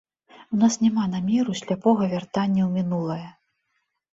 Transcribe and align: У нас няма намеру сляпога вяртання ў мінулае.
У 0.55 0.61
нас 0.61 0.77
няма 0.85 1.03
намеру 1.11 1.51
сляпога 1.61 2.09
вяртання 2.15 2.61
ў 2.67 2.71
мінулае. 2.79 3.27